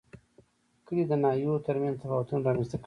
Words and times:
کلي 0.85 1.03
د 1.07 1.13
ناحیو 1.23 1.63
ترمنځ 1.65 1.95
تفاوتونه 2.03 2.39
رامنځ 2.45 2.67
ته 2.71 2.75
کوي. 2.77 2.79